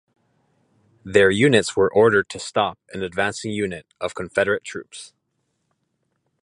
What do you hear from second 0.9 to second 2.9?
Their units were ordered to stop